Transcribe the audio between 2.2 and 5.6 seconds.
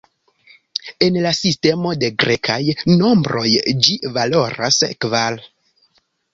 grekaj nombroj ĝi valoras kvar.